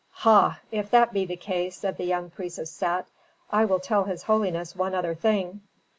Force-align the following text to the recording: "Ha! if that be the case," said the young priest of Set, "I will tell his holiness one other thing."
"Ha! 0.25 0.59
if 0.71 0.89
that 0.89 1.13
be 1.13 1.25
the 1.27 1.35
case," 1.37 1.77
said 1.77 1.97
the 1.97 2.05
young 2.05 2.31
priest 2.31 2.57
of 2.57 2.67
Set, 2.67 3.05
"I 3.51 3.65
will 3.65 3.79
tell 3.79 4.05
his 4.05 4.23
holiness 4.23 4.75
one 4.75 4.95
other 4.95 5.13
thing." 5.13 5.61